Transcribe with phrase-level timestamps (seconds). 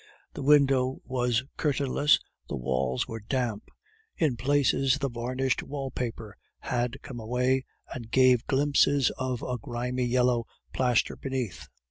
[0.33, 2.17] The window was curtainless,
[2.49, 3.65] the walls were damp,
[4.17, 10.05] in places the varnished wall paper had come away and gave glimpses of the grimy
[10.07, 11.67] yellow plaster beneath.